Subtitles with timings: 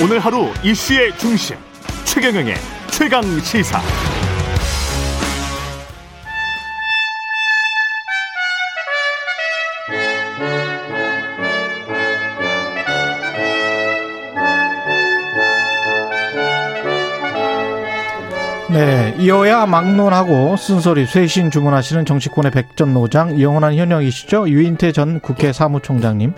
[0.00, 1.56] 오늘 하루 이슈의 중심
[2.04, 2.54] 최경영의
[2.92, 3.80] 최강 시사.
[18.70, 24.48] 네, 이어야 막론하고 쓴소리 쇄신 주문하시는 정치권의 백전 노장 이영환 현영이시죠?
[24.48, 26.34] 유인태 전 국회 사무총장님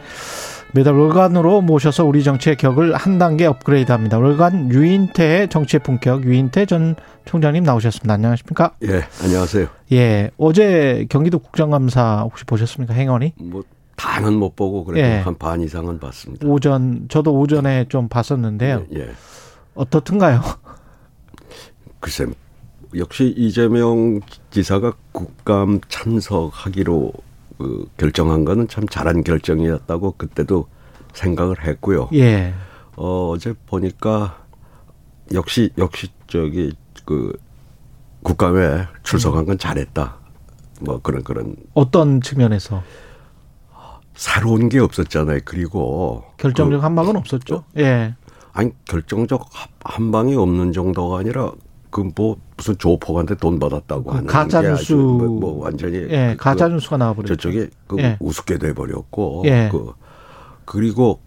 [0.73, 4.19] 매달 월간으로 모셔서 우리 정치의 격을 한 단계 업그레이드 합니다.
[4.19, 8.15] 월간 유인태의 정치의 품격 유인태 전 총장님 나오셨습니다.
[8.15, 8.74] 안녕하십니까?
[8.84, 9.66] 예, 안녕하세요.
[9.93, 12.95] 예, 어제 경기도 국정감사 혹시 보셨습니까?
[12.95, 13.34] 행원이?
[13.38, 13.65] 뭐
[13.96, 15.19] 다는 못 보고 그래도 예.
[15.19, 16.46] 한반 이상은 봤습니다.
[16.46, 18.87] 오전 저도 오전에 좀 봤었는데요.
[18.95, 19.10] 예.
[19.74, 20.41] 어떻든가요?
[21.98, 22.27] 글쎄
[22.96, 27.12] 역시 이재명 지사가 국감 참석하기로
[27.61, 30.67] 그 결정한 거는 참 잘한 결정이었다고 그때도
[31.13, 32.09] 생각을 했고요.
[32.15, 32.55] 예.
[32.97, 34.43] 어, 어제 보니까
[35.35, 36.73] 역시 역시 저기
[37.05, 37.39] 그
[38.23, 40.17] 국감에 출석한 건 잘했다.
[40.80, 42.83] 뭐 그런 그런 어떤 측면에서
[44.15, 45.41] 새로운 게 없었잖아요.
[45.45, 47.65] 그리고 결정적 한방은 없었죠.
[47.77, 48.15] 예.
[48.55, 49.51] 아니 결정적
[49.85, 51.52] 한 방이 없는 정도가 아니라
[51.91, 56.69] 그뭐 무슨 조폭한테 돈 받았다고 하는 가짜 게 뉴스 뭐, 뭐 완전히 예, 그- 가짜
[56.69, 57.37] 뉴스가 나와버렸죠.
[57.37, 58.16] 저쪽에 그 예.
[58.21, 59.69] 우습게 돼 버렸고 예.
[59.73, 59.93] 그
[60.65, 61.21] 그리고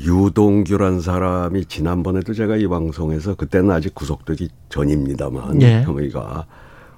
[0.00, 5.82] 유동규란 사람이 지난번에도 제가 이 방송에서 그때는 아직 구속되기 전입니다만 예.
[5.82, 6.46] 혐의가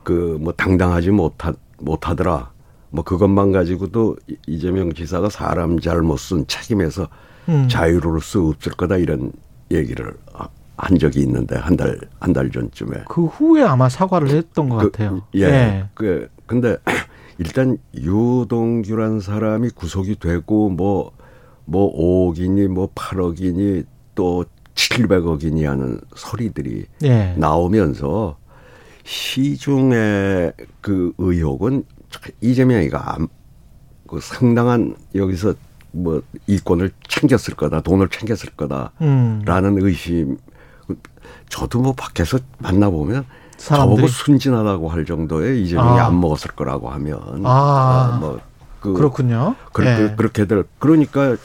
[0.03, 2.51] 그 뭐 당당하지 못하 못하더라
[2.91, 7.09] 뭐 그것만 가지고도 이- 이재명 지사가 사람 잘못은 책임에서
[7.49, 7.67] 음.
[7.69, 9.33] 자유로울 수 없을 거다 이런
[9.71, 14.69] 얘기를 하- 한 적이 있는데 한 달 한 달 전쯤에 그 후에 아마 사과를 했던
[14.69, 15.23] 것 그, 같아요.
[15.37, 15.85] 예.
[15.95, 16.77] 그 근데
[17.39, 21.13] 일단 유동규란 사람이 구속이 되고 뭐뭐
[22.35, 23.85] 5억이니 뭐 8억이니
[24.15, 27.35] 또 700억이니 하는 소리들이 예.
[27.37, 28.37] 나오면서
[29.05, 31.85] 시중의 그 의혹은
[32.41, 33.29] 이재명이가 암-
[34.07, 35.55] 그 상당한 여기서
[35.93, 39.79] 뭐 이권을 챙겼을 거다, 돈을 챙겼을 거다라는 음.
[39.81, 40.37] 의심.
[41.53, 43.27] 저도 뭐 밖에서 만나보면
[43.59, 46.07] 사람들이 저보고 순진하다고 할 정도의 이재명이 아.
[46.07, 48.15] 안 먹었을 거라고 하면 아.
[48.15, 48.41] 어, 뭐
[48.81, 49.55] 그, 그렇군요.
[49.73, 49.97] 그, 예.
[49.97, 51.37] 그, 그렇게들 그러니까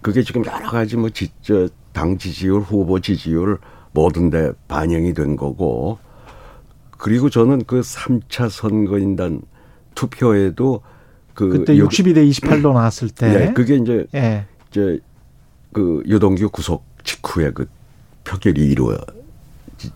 [0.00, 3.58] 그게 지금 여러 가지 뭐 지, 저, 당 지지율, 후보 지지율
[3.92, 5.98] 모든데 반영이 된 거고
[6.92, 9.42] 그리고 저는 그 3차 선거인단
[9.96, 10.80] 투표에도
[11.34, 13.48] 그 그때 요- 62대 28로 나왔을 때.
[13.48, 14.46] 예, 그게 이제 예.
[14.70, 15.00] 이제
[15.72, 17.68] 그 유동규 구속 직후에 그
[18.22, 18.96] 표결이 이루어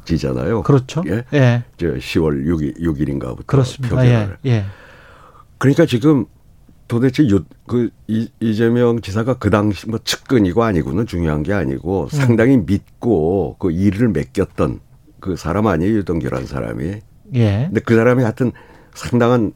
[0.05, 0.63] 지잖아요.
[0.63, 1.03] 그렇죠.
[1.09, 1.25] 예.
[1.35, 1.65] 예.
[1.77, 3.97] 저 10월 6일 6일인가부터 그렇습니다.
[3.97, 4.39] 표결을.
[4.47, 4.51] 예.
[4.51, 4.65] 예.
[5.59, 6.27] 그러니까 지금
[6.87, 12.09] 도대체 유, 그 이, 이재명 지사가 그 당시 뭐 측근이고 아니고는 중요한 게 아니고 음.
[12.09, 14.81] 상당히 믿고 그 일을 맡겼던
[15.21, 17.01] 그 사람 아니에요 유동규라는 사람이.
[17.35, 17.65] 예.
[17.67, 18.53] 근데 그 사람이 하여튼
[18.95, 19.53] 상당한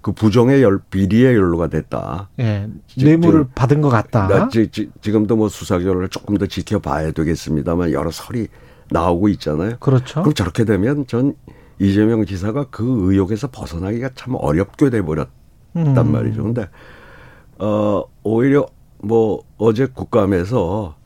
[0.00, 2.28] 그 부정의 열 비리의 연루가 됐다.
[2.38, 2.68] 예.
[2.86, 4.28] 지- 뇌물을 지금- 받은 것 같다.
[4.28, 8.46] 나 지, 지, 지금도 뭐 수사 결과를 조금 더 지켜봐야 되겠습니다만 여러 설이
[8.90, 9.76] 나오고 있잖아요.
[9.78, 10.22] 그렇죠.
[10.22, 11.34] 그럼 저렇게 되면 전
[11.78, 15.30] 이재명 지사가 그 의혹에서 벗어나기가 참 어렵게 돼 버렸단
[15.76, 16.12] 음.
[16.12, 16.42] 말이죠.
[16.42, 16.68] 근데
[17.58, 18.66] 어 오히려
[18.98, 20.96] 뭐 어제 국감에서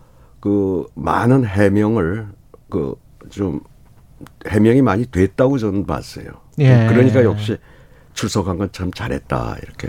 [0.41, 2.29] 그 많은 해명을
[2.69, 2.95] 그
[3.29, 3.61] 좀
[4.49, 6.27] 해명이 많이 됐다고 저는 봤어요.
[6.59, 6.87] 예.
[6.91, 7.57] 그러니까 역시
[8.15, 9.89] 출석한 건 참 잘했다 이렇게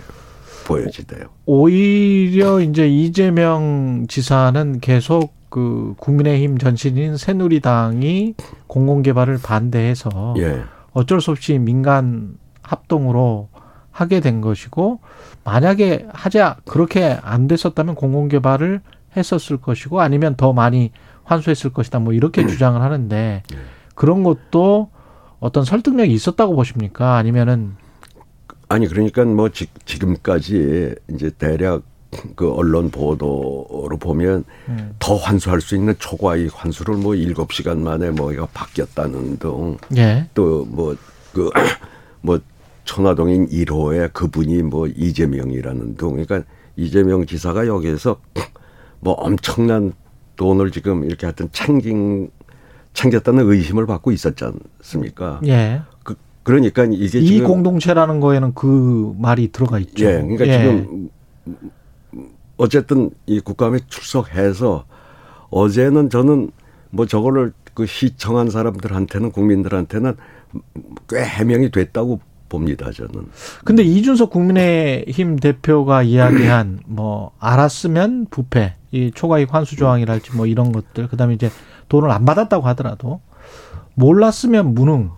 [0.66, 1.25] 보여지대요.
[1.46, 8.35] 오히려 이제 이재명 지사는 계속 그 국민의힘 전신인 새누리당이
[8.67, 10.63] 공공개발을 반대해서 예.
[10.94, 13.50] 어쩔 수 없이 민간 합동으로
[13.91, 15.01] 하게 된 것이고
[15.44, 18.79] 만약에 하자 그렇게 안 됐었다면 공공개발을
[19.17, 20.91] 했었을 것이고 아니면 더 많이
[21.25, 23.44] 환수했을 것이다 뭐 이렇게 주장을 하는데
[23.94, 24.90] 그런 것도
[25.41, 27.75] 어떤 설득력이 있었다고 보십니까 아니면은
[28.69, 31.84] 아니 그러니까 뭐 지, 지금까지 이제 대략
[32.35, 34.96] 그 언론 보도로 보면 음.
[34.99, 40.28] 더 환수할 수 있는 초과의 환수를 뭐 일곱 시간 만에 뭐 이거 바뀌었다는 등 예
[40.34, 40.96] 또뭐
[41.34, 41.49] 그
[42.22, 42.40] 뭐
[42.84, 46.43] 천화동인 1호에 그분이 뭐 이재명이라는 등 그러니까
[46.75, 48.17] 이재명 지사가 여기에서
[48.99, 49.93] 뭐 엄청난
[50.35, 52.29] 돈을 지금 이렇게 하여튼 챙긴
[52.93, 55.40] 챙겼다는 의심을 받고 있었지 않습니까?
[55.46, 55.81] 예.
[56.03, 60.05] 그, 그러니까 이게 이 지금 공동체라는 거에는 그 말이 들어가 있죠.
[60.05, 61.09] 예, 그러니까 지금
[62.61, 64.85] 어쨌든 이 국감에 출석해서
[65.49, 66.52] 어제는 저는
[66.91, 70.16] 뭐 저거를 그 시청한 사람들한테는 국민들한테는
[71.09, 72.19] 꽤 해명이 됐다고
[72.49, 73.29] 봅니다 저는.
[73.66, 81.08] 근데 이준석 국민의힘 대표가 이야기한 뭐 알았으면 부패 이 초과이익 환수 조항이랄지 뭐 이런 것들
[81.08, 81.49] 그다음에 이제
[81.90, 83.22] 돈을 안 받았다고 하더라도
[83.96, 85.09] 몰랐으면 무능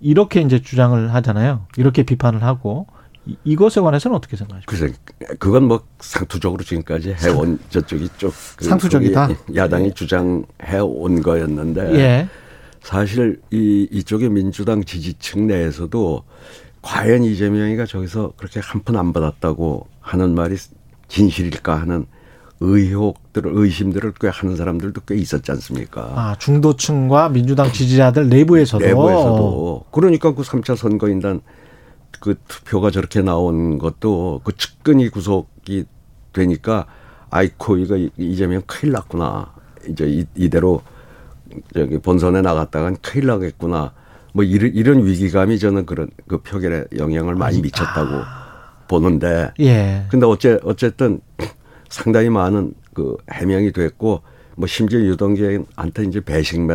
[0.00, 1.64] 이렇게 이제 주장을 하잖아요.
[1.78, 2.86] 이렇게 비판을 하고
[3.26, 4.70] 이- 이것에 관해서는 어떻게 생각하십니까?
[4.70, 9.26] 글쎄, 그건 뭐 상투적으로 지금까지 해온 저쪽이 쪽그 상투적이다?
[9.28, 12.28] 소위 야당이 주장해 온 거였는데 예.
[12.82, 16.22] 사실 이 이쪽의 민주당 지지층 내에서도
[16.82, 20.56] 과연 이재명이가 저기서 그렇게 한 푼 안 받았다고 하는 말이
[21.08, 22.04] 진실일까 하는
[22.60, 26.02] 의혹들을 의심들을 꽤 하는 사람들도 꽤 있었지 않습니까?
[26.14, 31.40] 아, 중도층과 민주당 지지자들 내부에서도 내부에서도 그러니까 그 3차 선거인단
[32.24, 35.84] 그 투표가 저렇게 나온 것도 그 측근이 구속이
[36.32, 36.86] 되니까
[37.28, 39.52] 아이코 이거 이- 이재명 큰일 났구나
[39.86, 40.80] 이제 이, 이대로
[41.74, 43.92] 저기 본선에 나갔다간 큰일 나겠구나
[44.32, 48.22] 뭐 이런 이런 위기감이 저는 그런 그 표결에 영향을 많이 미쳤다고
[48.88, 50.06] 보는데 예.
[50.08, 51.20] 근데 어째 어쨌든
[51.90, 54.22] 상당히 많은 그 해명이 됐고
[54.56, 56.66] 뭐 심지어 유동규한테 이제 배신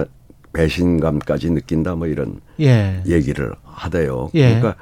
[0.53, 3.01] 배신감까지 느낀다 뭐 이런 예.
[3.07, 4.29] 얘기를 하대요.
[4.35, 4.45] 예.
[4.59, 4.75] 그러니까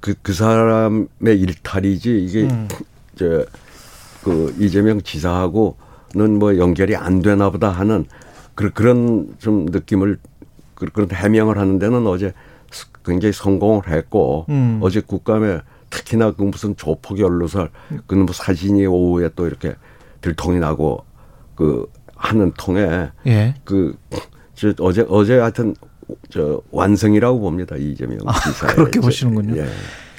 [0.00, 2.68] 그, 그 사람의 일탈이지 이게 음.
[3.16, 8.04] 저그 이재명 지사하고는 뭐 연결이 안 되나 보다 하는
[8.54, 10.18] 그- 그런 좀 느낌을
[10.74, 12.32] 그- 그런 해명을 하는 데는 어제
[13.04, 14.78] 굉장히 성공을 했고 음.
[14.82, 15.60] 어제 국감에
[15.90, 17.70] 특히나 그 무슨 조폭 연루설
[18.06, 19.74] 그뭐 사진이 오후에 또 이렇게
[20.20, 21.04] 들통이 나고
[21.54, 23.54] 그 하는 통에 예.
[23.64, 23.96] 그,
[24.54, 25.74] 저, 어제, 어제 하여튼,
[26.30, 27.76] 저, 완성이라고 봅니다.
[27.76, 28.72] 이재명 지사의.
[28.72, 29.60] 아, 그렇게 저- 보시는군요.
[29.60, 29.66] 예.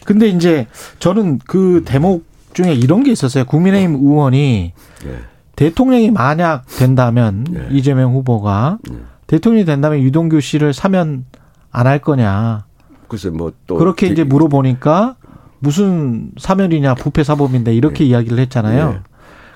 [0.05, 0.67] 근데 이제
[0.99, 3.45] 저는 그 대목 중에 이런 게 있었어요.
[3.45, 4.73] 국민의힘 의원이
[5.05, 5.15] 예.
[5.55, 7.67] 대통령이 만약 된다면 네.
[7.71, 8.79] 이재명 후보가
[9.27, 11.25] 대통령이 된다면 유동규 씨를 사면
[11.71, 12.65] 안 할 거냐.
[13.07, 13.75] 글쎄, 뭐 또.
[13.77, 15.15] 그렇게 기- 이제 물어보니까
[15.59, 18.89] 무슨 사면이냐 부패 사범인데 이렇게 이야기를 했잖아요.
[18.91, 18.99] 네.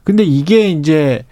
[0.04, 1.24] 근데 이게 이제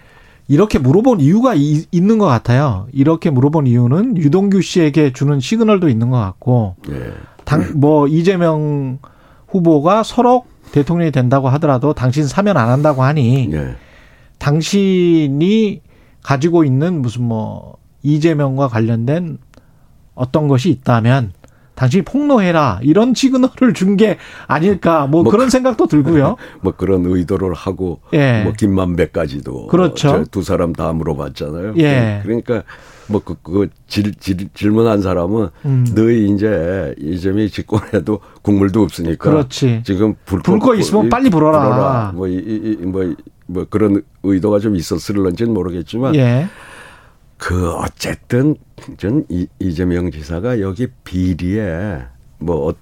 [0.52, 2.86] 이렇게 물어본 이유가 이- 있는 것 같아요.
[2.92, 7.12] 이렇게 물어본 이유는 유동규 씨에게 주는 시그널도 있는 것 같고 예.
[7.44, 8.98] 당 뭐 이재명
[9.48, 13.76] 후보가 서로 대통령이 된다고 하더라도 당신 사면 안 한다고 하니 예.
[14.38, 15.80] 당신이
[16.22, 19.38] 가지고 있는 무슨 뭐 이재명과 관련된
[20.14, 21.32] 어떤 것이 있다면
[21.74, 24.16] 당신이 폭로해라 이런 시그널을 준 게
[24.46, 26.36] 아닐까 뭐, 뭐 그런 생각도 들고요.
[26.62, 28.00] 뭐 그런 의도를 하고.
[28.12, 28.42] 예.
[28.42, 29.66] 뭐 김만배까지도.
[29.68, 30.08] 그렇죠.
[30.08, 31.74] 저두 사람 다 물어봤잖아요.
[31.78, 32.20] 예.
[32.22, 32.62] 그러니까
[33.08, 35.86] 뭐 그, 그 질, 질, 질문한 사람은 음.
[35.94, 39.30] 너희 이제 이재명이 집권해도 국물도 없으니까.
[39.30, 39.82] 그렇지.
[39.84, 42.12] 지금 불, 불거 있으면 빨리 불어라.
[42.14, 43.14] 뭐, 이, 이, 이- 뭐,
[43.46, 46.14] 뭐 그런 의도가 좀 있었을런지는 모르겠지만.
[46.14, 46.46] 예.
[47.52, 48.56] 그 어쨌든
[48.96, 51.98] 전 이, 이재명 지사가 여기 비리에
[52.38, 52.74] 뭐 어-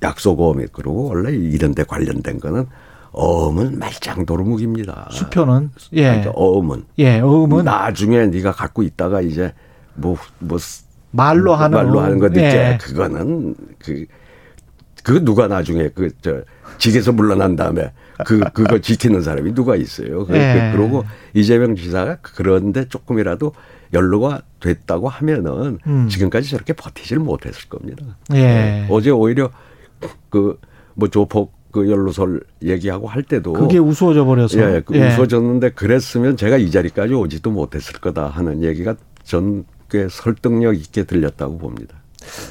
[0.00, 2.66] 약속어음이 그러고 원래 이런 데 관련된 거는
[3.10, 5.08] 어음은 말짱도루묵입니다.
[5.10, 6.02] 수표는 예.
[6.04, 9.52] 그러니까 어음은 예, 어음은 나중에 네가 갖고 있다가 이제
[9.94, 10.16] 뭐뭐
[11.10, 11.98] 말로 하는 말로.
[11.98, 12.78] 하는 건데 예.
[12.80, 14.06] 그거는 그
[15.04, 16.42] 그 누가 나중에 그 저
[16.76, 17.92] 직에서 물러난 다음에
[18.26, 20.26] 그 그거 지키는 사람이 누가 있어요.
[20.26, 20.70] 그, 예.
[20.70, 21.04] 그, 그러고
[21.34, 23.52] 이재명 지사가 그런데 조금이라도
[23.92, 26.08] 연루가 됐다고 하면은 음.
[26.08, 28.04] 지금까지 저렇게 버티질 못했을 겁니다.
[28.34, 28.86] 예.
[28.90, 29.50] 어제 오히려
[30.30, 30.58] 그
[30.94, 36.56] 뭐 조폭 그 연루설 얘기하고 할 때도 그게 우스워져 버려서 예, 그 웃어졌는데 그랬으면 제가
[36.56, 41.96] 이 자리까지 오지도 못했을 거다 하는 얘기가 전 꽤 설득력 있게 들렸다고 봅니다.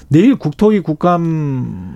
[0.08, 0.80] 내일 국토위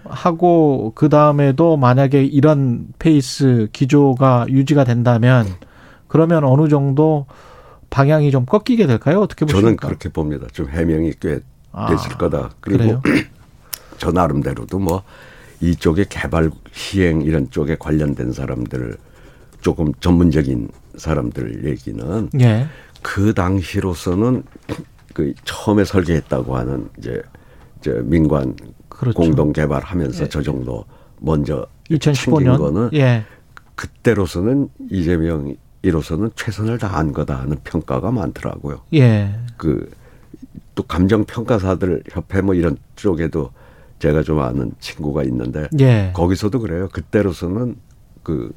[0.04, 5.48] 국감하고 그 다음에도 만약에 이런 페이스 기조가 유지가 된다면
[6.08, 7.25] 그러면 어느 정도
[7.91, 9.19] 방향이 좀 꺾이게 될까요?
[9.19, 9.62] 어떻게 보십니까?
[9.62, 10.48] 저는 그렇게 봅니다.
[10.51, 12.51] 좀 해명이 꽤 아, 됐을 거다.
[12.62, 13.00] 그리고?
[14.00, 15.03] 저 나름대로도 뭐
[15.60, 18.98] 이쪽에 개발 시행 이런 쪽에 관련된 사람들
[19.60, 22.67] 조금 전문적인 사람들 얘기는 예.
[23.03, 24.43] 그 당시로서는
[25.13, 27.21] 그 처음에 설계했다고 하는 이제
[27.81, 28.55] 저 민관
[28.88, 29.17] 그렇죠.
[29.17, 30.86] 공동 개발하면서 저 정도
[31.19, 33.25] 먼저 챙긴 2015년 거는 예.
[33.75, 38.82] 그때로서는 이재명 이로서는 최선을 다한 거다 하는 평가가 많더라고요.
[38.94, 39.34] 예.
[39.58, 43.52] 그또 감정 평가사들 협회 뭐 이런 쪽에도
[44.00, 46.12] 제가 좀 아는 친구가 있는데 예.
[46.14, 46.88] 거기서도 그래요.
[46.92, 47.76] 그때로서는
[48.24, 48.52] 그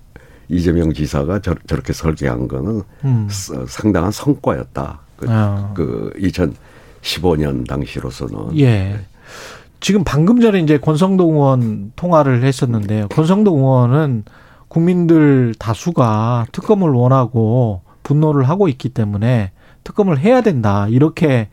[0.49, 3.29] 이재명 지사가 저, 저렇게 설계한 거는 음.
[3.31, 5.01] 서- 상당한 성과였다.
[5.17, 5.73] 그, 아.
[5.75, 6.13] 그
[7.03, 9.01] 2015년 당시로서는 예.
[9.81, 13.09] 지금 방금 전에 이제 권성동 의원 통화를 했었는데요.
[13.09, 14.25] 권성동 의원은
[14.75, 19.53] 국민들 다수가 특검을 원하고 분노를 하고 있기 때문에
[19.85, 20.89] 특검을 해야 된다.
[20.89, 21.49] 이렇게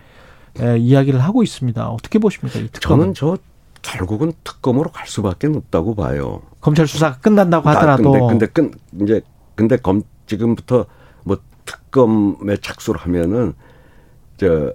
[0.60, 1.88] 에, 이야기를 하고 있습니다.
[1.88, 2.58] 어떻게 보십니까?
[2.58, 2.98] 이 특검.
[2.98, 3.38] 저는 저
[3.84, 6.42] 결국은 특검으로 갈 수밖에 없다고 봐요.
[6.62, 8.72] 검찰 수사가 끝난다고 아, 하더라도 근데 근데 끈
[9.04, 9.22] 이제
[9.54, 10.88] 근데 검 지금부터
[11.24, 13.54] 뭐 특검에 착수를 하면은
[14.38, 14.74] 저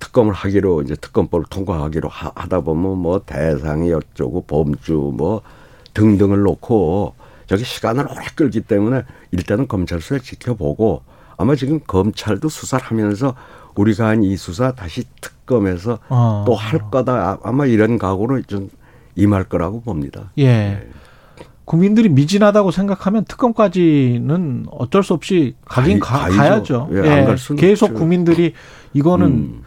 [0.00, 5.42] 특검을 하기로 이제 특검법을 통과하기로 하, 다 보면 뭐 대상이 어쩌고 범주 뭐
[5.94, 7.14] 등등을 놓고
[7.46, 11.02] 저기 시간을 오래 끌기 때문에 일단은 검찰 수사 지켜보고
[11.36, 13.34] 아마 지금 검찰도 수사를 하면서
[13.74, 16.44] 우리가 한 이 수사 다시 특검에서 어.
[16.46, 18.70] 또할 거다 아마 이런 각오로 좀
[19.16, 20.30] 임할 거라고 봅니다.
[20.38, 20.46] 예.
[20.46, 20.88] 네.
[21.64, 26.88] 국민들이 미진하다고 생각하면 특검까지는 어쩔 수 없이 가긴 가, 가 야죠.
[26.88, 27.32] 가야죠.
[27.32, 27.98] 예, 수는 계속 없죠.
[27.98, 28.52] 국민들이
[28.92, 29.62] 이거는 음.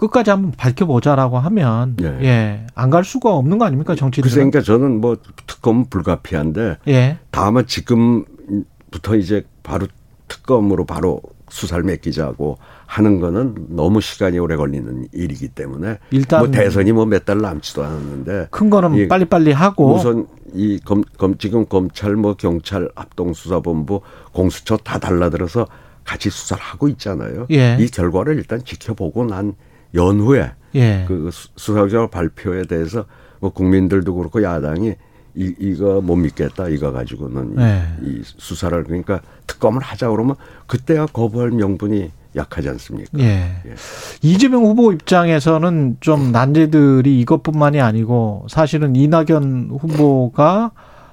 [0.00, 2.06] 끝까지 한번 밝혀보자라고 하면 예.
[2.22, 4.32] 예, 안 갈 수가 없는 거 아닙니까 정치들은?
[4.32, 9.86] 그러니까 저는 뭐 특검은 불가피한데 예, 다만 지금부터 이제 바로
[10.26, 16.92] 특검으로 바로 수사를 맡기자고 하는 거는 너무 시간이 오래 걸리는 일이기 때문에 일단 뭐 대선이
[16.92, 21.66] 뭐 몇 달 남지도 않았는데 큰 거는 이 빨리빨리 하고 우선 이 검, 검 지금
[21.66, 24.00] 검찰 뭐 경찰 합동수사본부
[24.32, 25.66] 공수처 다 달라들어서
[26.04, 27.46] 같이 수사를 하고 있잖아요.
[27.50, 27.76] 예.
[27.78, 29.54] 이 결과를 일단 지켜보고 난
[29.94, 33.04] 연후에 예, 그 수- 수사 결과 발표에 대해서
[33.40, 34.94] 뭐 국민들도 그렇고 야당이
[35.36, 37.82] 이, 이거 못 믿겠다 이거 가지고는 이- 네.
[38.02, 43.10] 이, 수사를 그러니까 특검을 하자 그러면 그때야 거부할 명분이 약하지 않습니까?
[43.18, 43.24] 예.
[43.66, 43.74] 예.
[44.22, 50.70] 이재명 후보 입장에서는 좀 난제들이 이것뿐만이 아니고 사실은 이낙연 후보가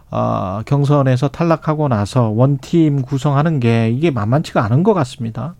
[0.09, 5.55] 아, 경선에서 탈락하고 나서 원팀 구성하는 게 이게 만만치가 않은 것 같습니다.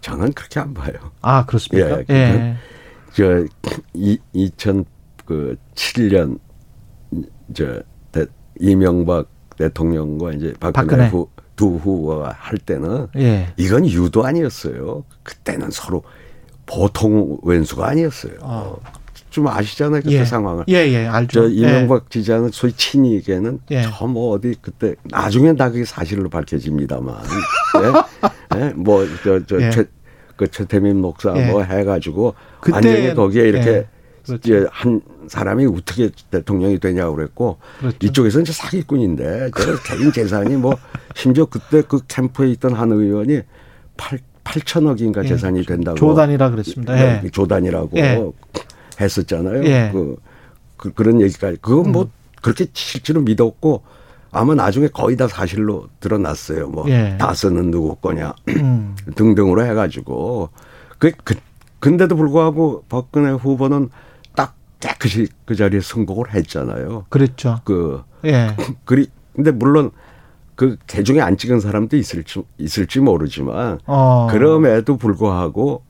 [0.00, 0.92] 저는 그렇게 안 봐요.
[1.22, 2.00] 아 그렇습니까?
[2.10, 2.56] 예, 예.
[3.12, 3.44] 저
[3.94, 6.38] 이, 2007년
[7.54, 8.26] 저 대,
[8.58, 11.08] 이명박 대통령과 이제 박근혜, 박근혜.
[11.08, 13.52] 후, 두 후보가 할 때는 예.
[13.56, 15.04] 이건 유도 아니었어요.
[15.22, 16.02] 그때는 서로
[16.66, 18.32] 보통 왼수가 아니었어요.
[18.42, 18.74] 아.
[19.30, 20.24] 좀 아시잖아요 그때 예.
[20.24, 20.64] 상황을.
[20.68, 21.42] 예, 예, 알죠.
[21.42, 23.82] 저 이명박 지지하는 소위 친이계는 예.
[23.82, 27.16] 저뭐 어디 그때 나중엔 다 그게 사실로 밝혀집니다만,
[27.84, 28.28] 예?
[28.56, 28.72] 예?
[28.74, 29.70] 뭐저저 예.
[29.70, 29.84] 최,
[30.36, 31.50] 그 최태민 목사 예.
[31.50, 33.86] 뭐 해가지고 그때- 완전히 거기에 이렇게 예.
[34.24, 34.40] 그렇죠.
[34.48, 37.96] 이제 한 사람이 어떻게 대통령이 되냐고 그랬고 그렇죠.
[38.02, 40.76] 이쪽에서는 이제 사기꾼인데 저 개인 재산이 뭐
[41.14, 43.40] 심지어 그때 그 캠프에 있던 한 의원이
[43.96, 45.28] 8 8천억인가 예.
[45.28, 47.22] 재산이 된다고 조단이라 그랬습니다.
[47.24, 47.30] 예.
[47.30, 48.20] 조단이라고 예.
[49.00, 49.64] 했었잖아요.
[49.64, 49.90] 예.
[49.92, 50.16] 그,
[50.76, 51.58] 그, 그런 얘기까지.
[51.60, 52.10] 그건 뭐
[52.42, 53.82] 그렇게 실제로 믿었고
[54.32, 56.68] 아마 나중에 거의 다 사실로 드러났어요.
[56.68, 57.16] 뭐 예.
[57.18, 58.96] 다스는 누구 거냐 음.
[59.16, 60.50] 등등으로 해가지고
[60.98, 61.34] 그, 그
[61.80, 63.90] 근데도 불구하고 박근혜 후보는
[64.34, 67.06] 딱 깨끗이 그 자리에 선곡을 했잖아요.
[67.08, 67.60] 그랬죠.
[67.64, 68.54] 그 예.
[68.84, 69.90] 그리 근데 물론
[70.54, 74.28] 그 개중에 안 찍은 사람도 있을지 있을지 모르지만 어.
[74.30, 75.82] 그럼에도 불구하고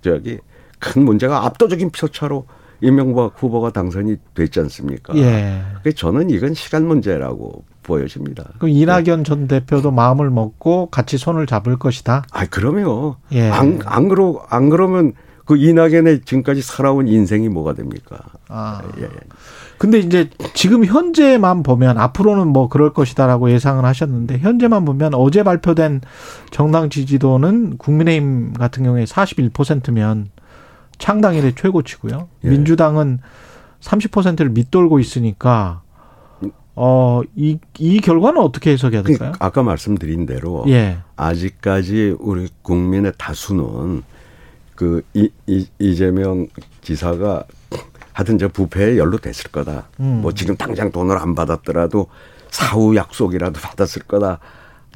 [0.00, 0.38] 저기
[0.78, 2.46] 큰 문제가 압도적인 표차로
[2.82, 5.16] 이명박 후보가 당선이 됐지 않습니까?
[5.16, 5.62] 예.
[5.82, 8.44] 그래서 저는 이건 시간 문제라고 보여집니다.
[8.58, 12.24] 그럼 이낙연 전 대표도 마음을 먹고 같이 손을 잡을 것이다.
[12.32, 13.48] 아, 그러면 예.
[13.48, 15.12] 안, 안 그러 안 그러면
[15.44, 18.18] 그 이낙연의 지금까지 살아온 인생이 뭐가 됩니까?
[18.48, 18.82] 아.
[18.98, 19.08] 예.
[19.78, 26.00] 근데 이제 지금 현재만 보면 앞으로는 뭐 그럴 것이다라고 예상을 하셨는데 현재만 보면 어제 발표된
[26.50, 30.28] 정당 지지도는 국민의힘 같은 경우에 41%면
[30.98, 32.28] 창당 이래 최고치고요.
[32.44, 32.48] 예.
[32.48, 33.18] 민주당은
[33.80, 35.82] 30%를 밑돌고 있으니까
[36.74, 39.32] 어, 이, 이 결과는 어떻게 해석해야 그 될까요?
[39.38, 40.98] 아까 말씀드린 대로 예.
[41.16, 44.02] 아직까지 우리 국민의 다수는
[44.74, 46.48] 그 이, 이, 이재명
[46.80, 47.44] 지사가
[48.12, 49.88] 하여튼 저 부패에 연루됐을 거다.
[50.00, 50.20] 음.
[50.22, 52.06] 뭐 지금 당장 돈을 안 받았더라도
[52.50, 54.38] 사후 약속이라도 받았을 거다.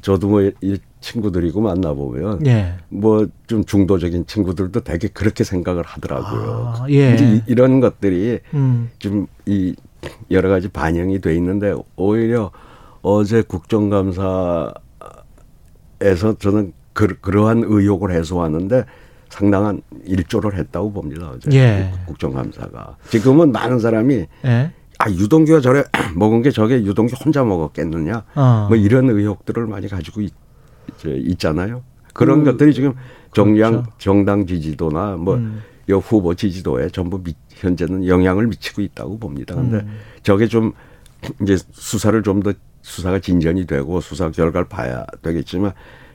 [0.02, 2.74] 저도 뭐 이 친구들이고 만나보면 예.
[2.88, 6.74] 뭐좀 중도적인 친구들도 되게 그렇게 생각을 하더라고요.
[6.78, 7.14] 아, 예.
[7.14, 8.90] 이제 이- 이런 것들이 음.
[8.98, 9.74] 좀이
[10.32, 12.50] 여러 가지 반영이 돼 있는데 오히려
[13.02, 14.74] 어제 국정감사에서
[16.38, 18.84] 저는 그, 그러한 의혹을 해소하는데
[19.28, 21.30] 상당한 일조를 했다고 봅니다.
[21.34, 21.92] 어제 예.
[22.06, 24.72] 국정감사가 지금은 많은 사람이 예.
[24.98, 25.84] 아 유동규가 저래
[26.16, 28.66] 먹은 게 저게 유동규 혼자 먹었겠느냐 어.
[28.68, 30.32] 뭐 이런 의혹들을 많이 가지고 있,
[30.98, 31.82] 저, 있잖아요.
[32.14, 32.94] 그런 그- 것들이 지금
[33.34, 33.90] 정량 그렇죠.
[33.98, 35.62] 정당 지지도나 뭐 음.
[35.88, 39.54] 여 후보 지지도에 전부 미, 현재는 영향을 미치고 있다고 봅니다.
[39.54, 39.98] 근데 음.
[40.22, 40.72] 저게 좀
[41.42, 45.72] 이제 수사를 좀 더 수사가 진전이 되고 수사 결과를 봐야 되겠지만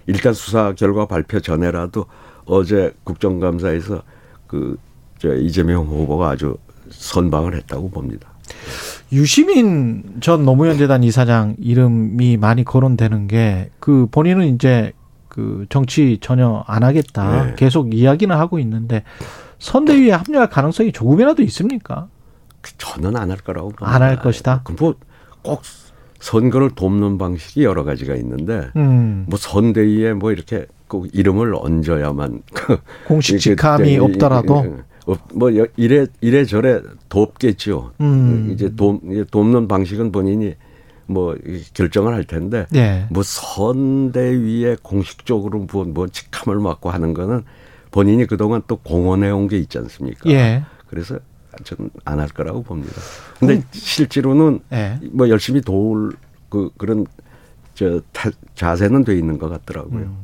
[0.07, 2.05] 일단 수사 결과 발표 전에라도
[2.45, 4.03] 어제 국정감사에서
[4.47, 4.77] 그
[5.19, 6.57] 저 이재명 후보가 아주
[6.89, 8.30] 선방을 했다고 봅니다.
[9.11, 14.93] 유시민 전 노무현 재단 이사장 이름이 많이 거론되는 게 그 본인은 이제
[15.27, 17.53] 그 정치 전혀 안 하겠다 네.
[17.57, 19.03] 계속 이야기는 하고 있는데
[19.59, 22.07] 선대위에 합류할 가능성이 조금이라도 있습니까?
[22.61, 23.95] 그 저는 안 할 거라고 봅니다.
[23.95, 24.63] 안할 것이다?
[24.77, 25.61] 뭐꼭
[26.19, 29.25] 선거를 돕는 방식이 여러 가지가 있는데 음.
[29.27, 32.77] 뭐 선대위에 뭐 이렇게 꼭 이름을 얹어야만 그
[33.07, 34.77] 공식 이렇게 직함이 이- 이- 없더라도 어,
[35.33, 37.91] 뭐 여- 이래 이래 저래 돕겠죠.
[38.01, 38.49] 음.
[38.53, 40.55] 이제 돕 돕는 방식은 본인이
[41.07, 43.05] 뭐 이- 결정을 할 텐데 예.
[43.09, 47.43] 뭐 선대위에 공식적으로 뭐, 뭐 직함을 맡고 하는 거는
[47.91, 50.29] 본인이 그동안 또 공언해 온 게 있지 않습니까?
[50.29, 50.63] 예.
[50.87, 51.19] 그래서
[51.63, 52.93] 저는 안 할 거라고 봅니다.
[53.39, 54.99] 근데 실제로는 예.
[55.11, 56.13] 뭐 열심히 도울
[56.49, 57.05] 그 그런
[57.73, 60.01] 저 타- 자세는 돼 있는 것 같더라고요.
[60.03, 60.17] 음.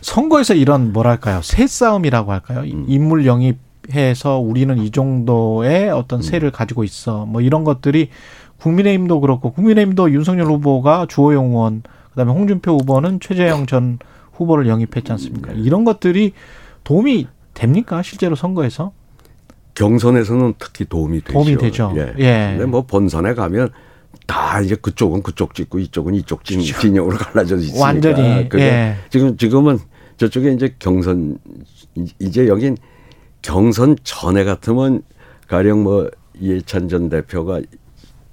[0.00, 2.84] 선거에서 이런 뭐랄까요 새 싸움이라고 할까요 음.
[2.88, 3.58] 인물 영입
[3.90, 6.22] 해서 우리는 이 정도의 어떤 음.
[6.22, 8.10] 세를 가지고 있어 뭐 이런 것들이
[8.58, 13.98] 국민의힘도 그렇고 국민의힘도 윤석열 후보가 주호영 의원 그다음에 홍준표 후보는 최재형 전
[14.32, 15.60] 후보를 영입했지 않습니까 네.
[15.60, 16.32] 이런 것들이
[16.84, 18.92] 도움이 됩니까 실제로 선거에서
[19.74, 21.32] 경선에서는 특히 도움이 되죠.
[21.32, 21.92] 도움이 되죠.
[21.96, 22.14] 예.
[22.18, 22.48] 예.
[22.52, 23.70] 근데 뭐 본선에 가면
[24.26, 27.84] 다 이제 그쪽은 그쪽 찍고 이쪽은 이쪽 진, 진영으로 갈라져 있으니까.
[27.84, 28.96] 완전히, 그게 예.
[29.10, 29.78] 지금 지금은
[30.18, 31.38] 저쪽에 이제 경선
[32.18, 32.76] 이제 여긴
[33.42, 35.02] 경선 전에 같으면
[35.48, 36.08] 가령 뭐
[36.40, 37.60] 이해찬 전 대표가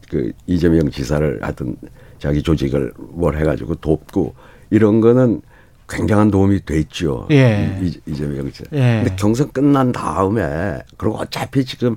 [0.09, 1.75] 그 이재명 지사를 하든
[2.19, 4.35] 자기 조직을 뭘 해가지고 돕고
[4.69, 5.41] 이런 거는
[5.87, 7.27] 굉장한 도움이 됐죠.
[7.31, 7.79] 예.
[7.81, 8.65] 이- 이재명 지사.
[8.73, 9.01] 예.
[9.03, 11.95] 근데 경선 끝난 다음에 그리고 어차피 지금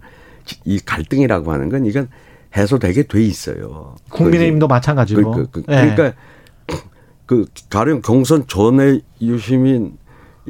[0.64, 2.08] 이 갈등이라고 하는 건 이건
[2.56, 3.96] 해소되게 돼 있어요.
[4.10, 5.76] 국민의힘도 마찬가지로 그, 그, 그, 예.
[5.94, 6.12] 그러니까
[7.26, 9.96] 그 가령 경선 전에 유시민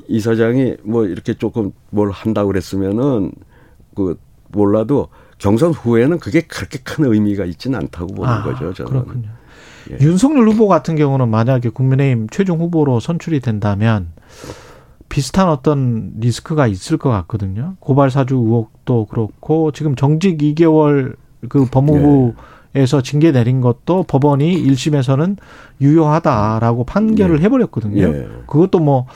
[0.08, 3.32] 이사장이 뭐 이렇게 조금 뭘 한다고 그랬으면은
[3.94, 4.18] 그
[4.48, 5.08] 몰라도
[5.38, 8.72] 경선 후에는 그게 그렇게 큰 의미가 있지는 않다고 보는 아, 거죠.
[8.72, 8.90] 저는.
[8.90, 9.28] 그렇군요.
[9.90, 9.98] 예.
[10.00, 14.12] 윤석열 후보 같은 경우는 만약에 국민의힘 최종 후보로 선출이 된다면
[15.08, 17.76] 비슷한 어떤 리스크가 있을 것 같거든요.
[17.80, 21.16] 고발 사주 의혹도 그렇고 지금 정직 2개월
[21.48, 25.36] 그 법무부에서 징계 내린 것도 법원이 1심에서는
[25.80, 27.44] 유효하다라고 판결을 예.
[27.44, 28.02] 해버렸거든요.
[28.02, 28.28] 예.
[28.46, 29.06] 그것도 뭐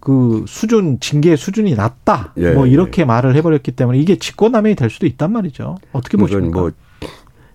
[0.00, 5.06] 그 수준 징계 수준이 낮다 예, 뭐 이렇게 말을 해버렸기 때문에 이게 직권남용이 될 수도
[5.06, 5.76] 있단 말이죠.
[5.92, 6.60] 어떻게 보십니까?
[6.60, 6.70] 뭐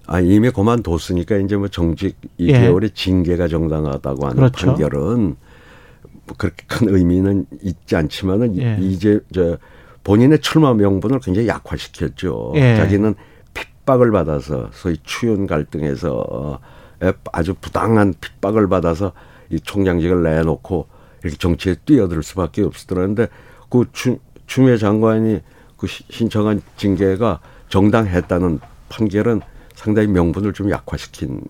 [0.08, 4.40] 아, 이미 그만뒀으니까 이제 뭐 정직 2개월의 징계가 정당하다고 하는 예.
[4.40, 4.68] 그렇죠.
[4.68, 5.36] 판결은
[6.28, 8.78] 뭐 그렇게 큰 의미는 있지 않지만은 예.
[8.80, 9.58] 이제 저
[10.04, 12.54] 본인의 출마 명분을 굉장히 약화시켰죠.
[12.56, 12.76] 예.
[12.76, 13.16] 자기는
[13.56, 16.60] 핍박을 받아서 소위 추윤 갈등에서
[17.32, 19.14] 아주 부당한 핍박을 받아서
[19.50, 20.88] 이 총장직을 내놓고
[21.26, 23.28] 이렇게 정치에 뛰어들 수밖에 없었더라는데
[23.70, 25.42] 그 추, 추미애 장관이
[25.76, 28.60] 그 시- 신청한 징계가 정당했다는
[28.90, 29.42] 판결은
[29.74, 31.42] 상당히 명분을 좀 약화시킨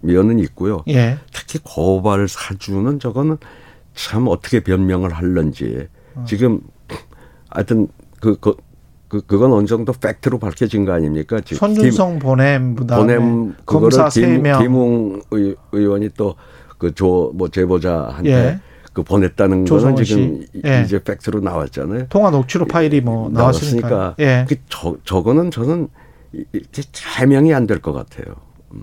[0.00, 0.82] 면은 있고요.
[0.88, 1.18] 예.
[1.32, 3.38] 특히 고발 사주는 저거는
[3.94, 6.24] 참 어떻게 변명을 할런지 어.
[6.26, 6.60] 지금
[7.50, 7.86] 하여튼
[8.20, 8.56] 그, 그,
[9.08, 11.40] 그 그건 어느 정도 팩트로 밝혀진 거 아닙니까?
[11.40, 16.34] 지금 손준성 보냄 보냄 검사 그거를 세 김, 명 김웅 의, 의원이 또
[16.78, 18.58] 그 조 뭐 제보자한테 예.
[18.92, 20.82] 그 보냈다는 거는 지금 예.
[20.84, 22.06] 이제 팩트로 나왔잖아요.
[22.08, 24.14] 통화 녹취로 파일이 뭐 나왔으니까.
[24.20, 24.44] 예.
[24.48, 25.88] 그 저, 저거는 저는
[26.34, 26.82] 이- 이렇게
[27.18, 28.34] 해명이 안 될 것 같아요.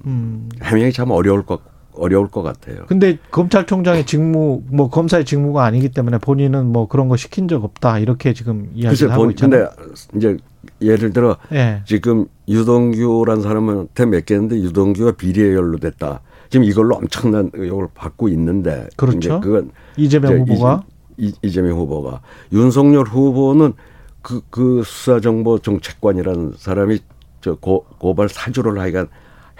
[0.05, 0.49] 음.
[0.63, 1.61] 해명이 참 어려울 것
[1.93, 2.85] 어려울 것 같아요.
[2.87, 7.99] 근데 검찰총장의 직무 뭐 검사의 직무가 아니기 때문에 본인은 뭐 그런 거 시킨 적 없다
[7.99, 9.69] 이렇게 지금 이야기를 하고 본, 있잖아요.
[10.11, 10.37] 근데 이제
[10.81, 11.81] 예를 들어 예.
[11.85, 16.21] 지금 유동규란 사람한테 맡겼는데 유동규가 비리에 연루됐다.
[16.55, 19.17] 지금 이걸로 엄청난 의혹을 받고 있는데 그렇죠.
[19.17, 20.85] 이제 그건 이재명 후보가
[21.17, 22.21] 이, 이, 재명 후보가
[22.53, 23.73] 윤석열 후보는
[24.21, 26.99] 그, 그 수사정보 정책관이라는 사람이
[27.41, 29.09] 저 고, 고발 사주를 하여간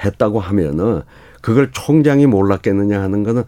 [0.05, 1.01] 했다고 하면은
[1.41, 3.43] 그걸 총장이 몰랐겠느냐 하는 거는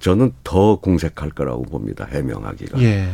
[0.00, 2.04] 저는 더 궁색할 거라고 봅니다.
[2.10, 2.82] 해명하기가.
[2.82, 3.06] 예.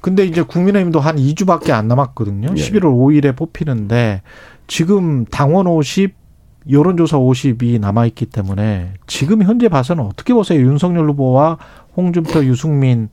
[0.00, 2.50] 근데 이제 국민의힘도 한 2주밖에 안 남았거든요.
[2.56, 2.60] 예.
[2.60, 4.22] 11월 5일에 뽑히는데
[4.68, 6.21] 지금 당원 50,
[6.70, 10.60] 여론조사 50이 남아있기 때문에 지금 현재 봐서는 어떻게 보세요?
[10.60, 11.58] 윤석열 후보와
[11.96, 13.08] 홍준표, 유승민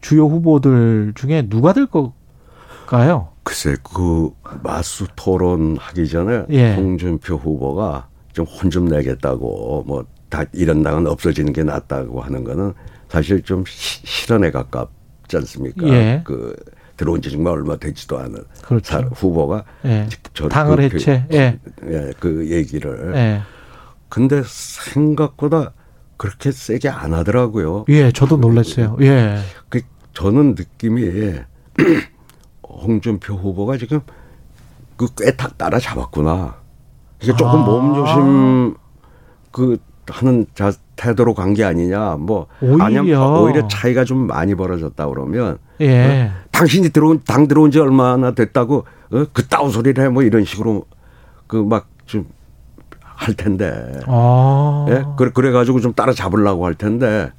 [0.00, 3.28] 주요 후보들 중에 누가 될 걸까요?
[3.44, 4.30] 글쎄 그
[4.62, 6.74] 마수 토론 하기 전에 예.
[6.74, 12.72] 홍준표 후보가 좀 혼 좀 내겠다고 뭐 다 이런 당은 없어지는 게 낫다고 하는 거는
[13.10, 15.86] 사실 좀 시- 실언에 가깝지 않습니까?
[15.88, 16.22] 예.
[16.24, 16.56] 그
[17.02, 18.92] 들어온 지 정말 얼마 되지도 않은 그렇죠.
[18.92, 20.08] 사- 후보가 예.
[20.34, 21.24] 저- 당을 그- 해체.
[21.32, 21.58] 예.
[21.88, 23.12] 예, 그 얘기를.
[23.16, 23.42] 예.
[24.08, 25.72] 근데 생각보다
[26.16, 27.86] 그렇게 세게 안 하더라고요.
[27.88, 28.96] 예, 저도 놀랐어요.
[29.00, 29.38] 예.
[29.68, 29.80] 그
[30.12, 31.32] 저는 느낌이
[32.68, 34.00] 홍준표 후보가 지금
[34.96, 36.54] 그 꿰탁 따라잡았구나.
[37.22, 37.64] 이게 조금 아.
[37.66, 38.74] 몸조심
[39.50, 42.16] 그 하는 자 태도로 간 게 아니냐.
[42.18, 42.84] 뭐 오히려.
[42.84, 46.30] 아니면 오히려 차이가 좀 많이 벌어졌다 그러면 예.
[46.62, 49.24] 당신이 들어온 당 들어온 지 얼마나 됐다고 어?
[49.32, 50.84] 그따운 소리를 해 뭐 이런 식으로
[51.46, 52.24] 그 막 좀
[53.14, 54.00] 할 텐데.
[54.08, 54.86] 아.
[54.88, 55.04] 예?
[55.16, 57.30] 그래, 그래가지고 좀 따라잡으려고 할 텐데,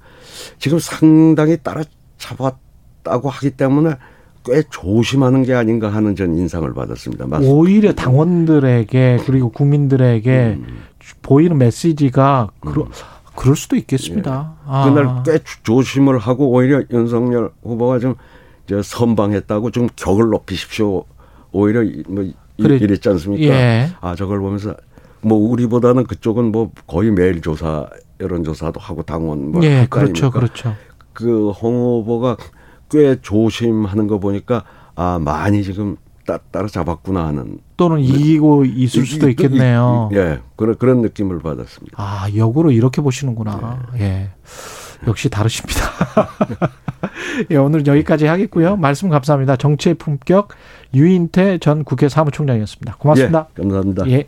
[0.57, 3.95] 지금 상당히 따라잡았다고 하기 때문에
[4.45, 7.27] 꽤 조심하는 게 아닌가 하는 전 인상을 받았습니다.
[7.27, 7.53] 맞습니다.
[7.53, 10.83] 오히려 당원들에게 그리고 국민들에게 음.
[11.21, 12.87] 보이는 메시지가 그러,
[13.35, 14.53] 그럴 수도 있겠습니다.
[14.65, 14.85] 아.
[14.85, 18.15] 그날 꽤 조- 조심을 하고 오히려 윤석열 후보가 좀
[18.67, 21.03] 저 선방했다고 좀 격을 높이십시오.
[21.51, 22.77] 오히려 이- 뭐 이- 그래.
[22.77, 23.53] 이랬지 않습니까?
[23.53, 23.89] 예.
[24.01, 24.75] 아 저걸 보면서
[25.21, 27.87] 뭐 우리보다는 그쪽은 뭐 거의 매일 조사
[28.19, 30.31] 여론 조사도 하고 당원 뭐 예, 그렇죠?
[30.31, 30.75] 그렇죠.
[31.13, 32.37] 그 홍 후보가
[32.89, 34.63] 꽤 조심하는 거 보니까
[34.95, 40.09] 아 많이 지금 따, 따라잡았구나 하는 또는 이기고 있을 수도 있겠네요.
[40.11, 41.95] 이- 예 그런 그런 느낌을 받았습니다.
[42.01, 43.87] 아, 역으로 이렇게 보시는구나.
[43.99, 44.29] 예.
[45.07, 45.81] 역시 다르십니다.
[47.51, 48.77] 예, 오늘 여기까지 하겠고요.
[48.77, 49.55] 말씀 감사합니다.
[49.55, 50.49] 정치의 품격
[50.93, 52.95] 유인태 전 국회 사무총장이었습니다.
[52.97, 53.47] 고맙습니다.
[53.57, 54.09] 예, 감사합니다.
[54.09, 54.27] 예.